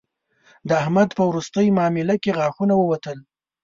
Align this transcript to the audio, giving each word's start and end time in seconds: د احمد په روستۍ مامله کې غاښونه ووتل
د 0.67 0.69
احمد 0.81 1.09
په 1.17 1.23
روستۍ 1.35 1.67
مامله 1.77 2.15
کې 2.23 2.31
غاښونه 2.39 2.73
ووتل 2.77 3.17